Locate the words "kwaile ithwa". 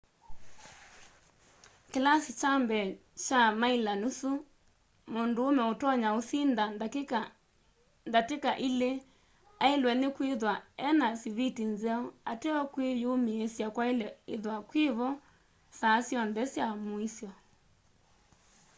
13.75-14.55